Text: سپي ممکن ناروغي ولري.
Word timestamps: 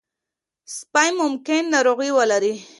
سپي 0.75 1.07
ممکن 1.21 1.61
ناروغي 1.73 2.09
ولري. 2.17 2.53